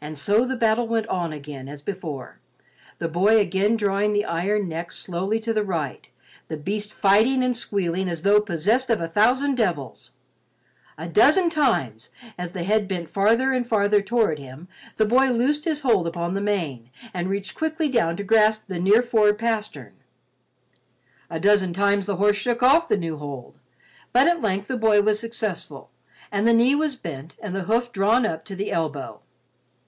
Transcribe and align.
And 0.00 0.16
so 0.16 0.44
the 0.44 0.54
battle 0.54 0.86
went 0.86 1.08
on 1.08 1.32
again 1.32 1.66
as 1.66 1.82
before, 1.82 2.38
the 3.00 3.08
boy 3.08 3.40
again 3.40 3.76
drawing 3.76 4.12
the 4.12 4.24
iron 4.26 4.68
neck 4.68 4.92
slowly 4.92 5.40
to 5.40 5.52
the 5.52 5.64
right—the 5.64 6.56
beast 6.56 6.92
fighting 6.92 7.42
and 7.42 7.56
squealing 7.56 8.08
as 8.08 8.22
though 8.22 8.40
possessed 8.40 8.90
of 8.90 9.00
a 9.00 9.08
thousand 9.08 9.56
devils. 9.56 10.12
A 10.96 11.08
dozen 11.08 11.50
times, 11.50 12.10
as 12.38 12.52
the 12.52 12.62
head 12.62 12.86
bent 12.86 13.10
farther 13.10 13.52
and 13.52 13.66
farther 13.66 14.00
toward 14.00 14.38
him, 14.38 14.68
the 14.98 15.04
boy 15.04 15.32
loosed 15.32 15.64
his 15.64 15.80
hold 15.80 16.06
upon 16.06 16.34
the 16.34 16.40
mane 16.40 16.90
and 17.12 17.28
reached 17.28 17.56
quickly 17.58 17.88
down 17.88 18.16
to 18.18 18.22
grasp 18.22 18.68
the 18.68 18.78
near 18.78 19.02
fore 19.02 19.34
pastern. 19.34 19.94
A 21.28 21.40
dozen 21.40 21.72
times 21.72 22.06
the 22.06 22.16
horse 22.22 22.36
shook 22.36 22.62
off 22.62 22.88
the 22.88 22.96
new 22.96 23.16
hold, 23.16 23.58
but 24.12 24.28
at 24.28 24.40
length 24.42 24.68
the 24.68 24.76
boy 24.76 25.02
was 25.02 25.18
successful, 25.18 25.90
and 26.30 26.46
the 26.46 26.54
knee 26.54 26.76
was 26.76 26.94
bent 26.94 27.34
and 27.42 27.52
the 27.52 27.64
hoof 27.64 27.90
drawn 27.90 28.24
up 28.24 28.44
to 28.44 28.54
the 28.54 28.70
elbow. 28.70 29.20